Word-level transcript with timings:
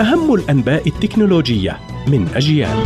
أهم 0.00 0.34
الأنباء 0.34 0.88
التكنولوجية 0.88 1.80
من 2.08 2.28
أجيال. 2.34 2.84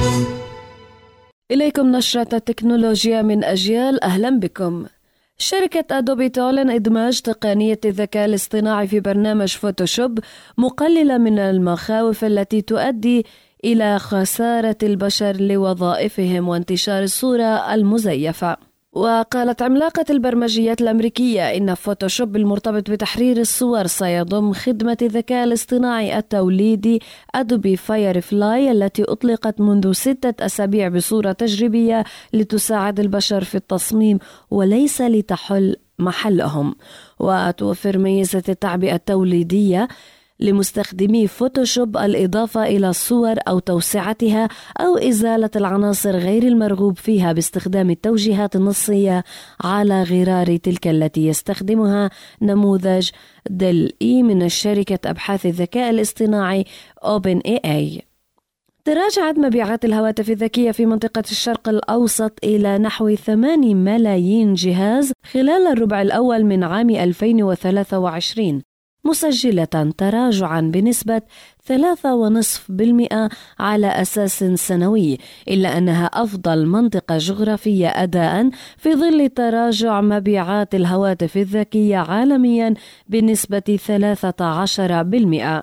إليكم 1.51 1.97
نشرة 1.97 2.29
التكنولوجيا 2.33 3.23
من 3.23 3.45
أجيال. 3.45 4.05
أهلا 4.05 4.31
بكم. 4.31 4.87
شركة 5.39 5.99
أدوبي 5.99 6.29
تعلن 6.29 6.71
إدماج 6.71 7.21
تقنية 7.21 7.81
الذكاء 7.85 8.25
الاصطناعي 8.25 8.87
في 8.87 9.01
برنامج 9.01 9.49
فوتوشوب 9.49 10.19
مقللة 10.59 11.19
من 11.19 11.39
المخاوف 11.39 12.25
التي 12.25 12.63
تؤدي 12.63 13.27
إلى 13.65 13.99
خسارة 13.99 14.79
البشر 14.83 15.37
لوظائفهم 15.37 16.49
وانتشار 16.49 17.03
الصورة 17.03 17.75
المزيفة. 17.75 18.70
وقالت 18.93 19.63
عملاقة 19.63 20.05
البرمجيات 20.11 20.81
الأمريكية 20.81 21.57
إن 21.57 21.75
فوتوشوب 21.75 22.37
المرتبط 22.37 22.91
بتحرير 22.91 23.37
الصور 23.37 23.87
سيضم 23.87 24.53
خدمة 24.53 24.97
الذكاء 25.03 25.45
الاصطناعي 25.45 26.19
التوليدي 26.19 27.01
Adobe 27.35 27.77
Firefly 27.77 28.71
التي 28.73 29.05
أطلقت 29.05 29.61
منذ 29.61 29.93
ستة 29.93 30.47
أسابيع 30.47 30.89
بصورة 30.89 31.33
تجريبية 31.33 32.05
لتساعد 32.33 33.01
البشر 33.01 33.45
في 33.45 33.55
التصميم 33.55 34.19
وليس 34.51 35.01
لتحل 35.01 35.77
محلهم. 35.99 36.75
وتوفر 37.19 37.99
ميزة 37.99 38.43
التعبئة 38.49 38.95
التوليدية 38.95 39.89
لمستخدمي 40.41 41.27
فوتوشوب 41.27 41.97
الإضافة 41.97 42.67
إلى 42.67 42.89
الصور 42.89 43.35
أو 43.49 43.59
توسعتها 43.59 44.49
أو 44.81 44.99
إزالة 44.99 45.51
العناصر 45.57 46.17
غير 46.17 46.43
المرغوب 46.43 46.99
فيها 46.99 47.33
باستخدام 47.33 47.91
التوجيهات 47.91 48.57
النصية 48.57 49.25
على 49.65 50.03
غرار 50.03 50.57
تلك 50.57 50.89
التي 50.89 51.27
يستخدمها 51.27 52.11
نموذج 52.43 53.11
دل 53.51 53.93
إي 54.03 54.23
من 54.23 54.49
شركة 54.49 55.11
أبحاث 55.11 55.47
الذكاء 55.47 55.91
الاصطناعي 55.91 56.65
أوبن 57.05 57.39
إي 57.39 57.61
آي. 57.65 58.03
تراجعت 58.85 59.39
مبيعات 59.39 59.85
الهواتف 59.85 60.31
الذكية 60.31 60.71
في 60.71 60.87
منطقة 60.87 61.23
الشرق 61.31 61.69
الأوسط 61.69 62.33
إلى 62.45 62.79
نحو 62.79 63.15
8 63.15 63.75
ملايين 63.75 64.55
جهاز 64.55 65.13
خلال 65.33 65.67
الربع 65.67 66.03
الأول 66.03 66.45
من 66.45 66.65
عام 66.65 66.91
2023 66.91 68.63
مسجلة 69.05 69.93
تراجعا 69.99 70.61
بنسبة 70.61 71.23
3.5% 71.69 71.73
على 73.59 73.87
أساس 73.87 74.45
سنوي 74.45 75.19
إلا 75.49 75.79
أنها 75.79 76.07
أفضل 76.07 76.67
منطقة 76.67 77.19
جغرافية 77.19 77.89
أداء 77.89 78.51
في 78.77 78.95
ظل 78.95 79.29
تراجع 79.29 80.01
مبيعات 80.01 80.75
الهواتف 80.75 81.37
الذكية 81.37 81.97
عالميا 81.97 82.75
بنسبة 83.09 83.79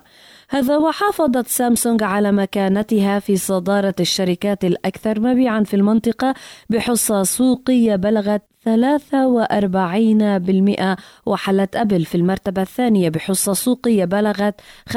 هذا 0.50 0.76
وحافظت 0.76 1.46
سامسونج 1.46 2.02
على 2.02 2.32
مكانتها 2.32 3.18
في 3.18 3.36
صدارة 3.36 3.94
الشركات 4.00 4.64
الأكثر 4.64 5.20
مبيعا 5.20 5.62
في 5.62 5.74
المنطقة 5.74 6.34
بحصة 6.70 7.22
سوقية 7.22 7.96
بلغت 7.96 8.42
43% 8.64 10.96
وحلت 11.26 11.76
أبل 11.76 12.04
في 12.04 12.14
المرتبة 12.14 12.62
الثانية 12.62 13.08
بحصة 13.08 13.52
سوقية 13.52 14.04
بلغت 14.04 14.60
15% 14.90 14.94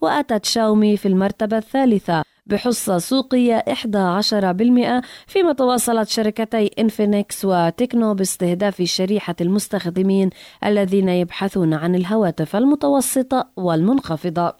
وأتت 0.00 0.44
شاومي 0.44 0.96
في 0.96 1.08
المرتبة 1.08 1.58
الثالثة. 1.58 2.33
بحصة 2.46 2.98
سوقية 2.98 3.64
11% 3.68 5.02
فيما 5.26 5.52
تواصلت 5.52 6.08
شركتي 6.08 6.70
إنفينكس 6.78 7.44
وتكنو 7.44 8.14
باستهداف 8.14 8.82
شريحة 8.82 9.36
المستخدمين 9.40 10.30
الذين 10.64 11.08
يبحثون 11.08 11.74
عن 11.74 11.94
الهواتف 11.94 12.56
المتوسطة 12.56 13.50
والمنخفضة. 13.56 14.54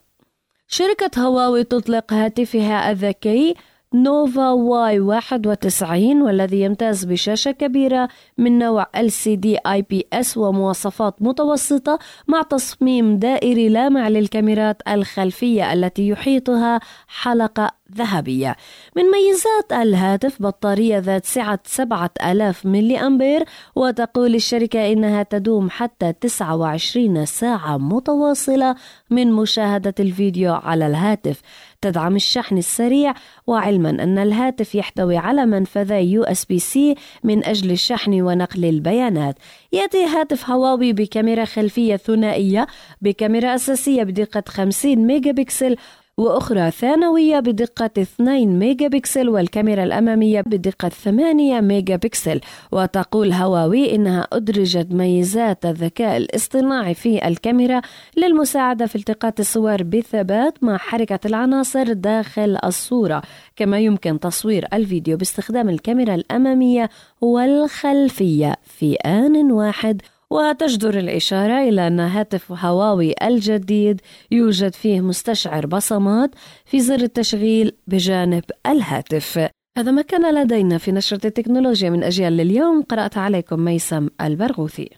شركة 0.69 1.21
هواوي 1.23 1.65
تطلق 1.65 2.13
هاتفها 2.13 2.91
الذكي 2.91 3.55
نوفا 3.95 4.51
واي 4.51 5.01
91 5.01 6.23
والذي 6.23 6.61
يمتاز 6.61 7.05
بشاشة 7.05 7.51
كبيرة 7.51 8.09
من 8.39 8.59
نوع 8.59 8.87
LCD 8.97 9.47
IPS 9.69 10.37
ومواصفات 10.37 11.23
متوسطة 11.23 11.99
مع 12.29 12.43
تصميم 12.43 13.17
دائري 13.17 13.69
لامع 13.69 14.09
للكاميرات 14.09 14.83
الخلفية 14.89 15.73
التي 15.73 16.09
يحيطها 16.09 16.81
حلقة 17.09 17.71
ذهبية. 17.97 18.57
من 18.97 19.03
ميزات 19.03 19.83
الهاتف 19.83 20.43
بطارية 20.43 20.99
ذات 20.99 21.27
سعة 21.27 21.59
7000 21.65 22.67
ملي 22.67 23.01
أمبير 23.07 23.45
وتقول 23.77 24.35
الشركة 24.35 24.93
إنها 24.93 25.23
تدوم 25.23 25.71
حتى 25.71 26.13
29 26.13 27.27
ساعة 27.27 27.79
متواصلة 27.79 28.75
من 29.11 29.33
مشاهدة 29.33 29.95
الفيديو 30.01 30.55
على 30.55 30.87
الهاتف. 30.87 31.41
تدعم 31.85 32.17
الشحن 32.17 32.59
السريع 32.59 33.15
وعلما 33.47 33.91
أن 33.91 34.19
الهاتف 34.19 34.75
يحتوي 34.75 35.17
على 35.17 35.47
منفذي 35.47 36.25
C 36.59 36.95
من 37.25 37.45
أجل 37.45 37.71
الشحن 37.71 38.23
ونقل 38.23 38.65
البيانات. 38.65 39.39
يأتي 39.73 40.07
هاتف 40.07 40.51
هواوي 40.51 40.93
بكاميرا 40.93 41.45
خلفية 41.45 41.97
ثنائية 41.97 42.67
بكاميرا 43.03 43.55
أساسية 43.55 44.03
بدقة 44.03 44.43
50 44.49 44.97
ميجا 44.97 45.33
بكسل 45.33 45.77
وأخرى 46.17 46.71
ثانوية 46.71 47.41
بدقة 47.41 47.91
2 47.99 48.59
ميجا 48.59 48.89
بكسل 48.89 49.29
والكاميرا 49.29 49.85
الأمامية 49.85 50.41
بدقة 50.41 50.89
8 50.89 51.61
ميجا 51.61 51.97
بكسل 51.97 52.41
وتقول 52.73 53.33
هواوي 53.33 53.95
إنها 53.95 54.27
أدرجت 54.33 54.87
ميزات 54.91 55.67
الذكاء 55.67 56.17
الاصطناعي 56.17 56.95
في 56.95 57.29
الكاميرا 57.29 57.81
للمساعدة 58.17 58.87
في 58.87 58.97
التقاط 58.97 59.41
الصور 59.41 59.83
بثبات 59.83 60.65
مع 60.65 60.77
حركة 60.77 61.21
العناصر 61.27 61.93
داخل 61.93 62.59
الصورة. 62.65 63.23
كما 63.57 63.79
يمكن 63.79 64.21
تصوير 64.21 64.67
الفيديو 64.73 65.17
باستخدام 65.17 65.69
الكاميرا 65.69 66.15
الأمامية 66.15 66.91
والخلفية 67.21 68.57
في 68.65 68.95
آن 68.95 69.53
واحد 69.53 70.03
وتجدر 70.31 70.99
الإشارة 70.99 71.69
إلى 71.69 71.87
أن 71.87 72.01
هاتف 72.01 72.53
هواوي 72.53 73.15
الجديد 73.23 74.01
يوجد 74.31 74.75
فيه 74.75 75.01
مستشعر 75.01 75.67
بصمات 75.67 76.31
في 76.65 76.81
زر 76.81 77.01
التشغيل 77.01 77.73
بجانب 77.87 78.45
الهاتف. 78.67 79.49
هذا 79.79 79.91
ما 79.91 80.03
كان 80.03 80.35
لدينا 80.35 80.79
في 80.79 80.93
نشرة 80.93 81.27
التكنولوجيا 81.27 81.91
من 81.91 82.05
أجيال 82.05 82.37
لليوم. 82.37 82.83
قرأت 82.83 83.19
عليكم 83.19 83.61
ميسم 83.61 84.09
البرغوثي. 84.21 84.91